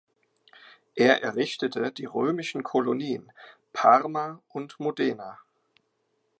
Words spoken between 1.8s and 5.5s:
die römischen Kolonien Parma und Modena.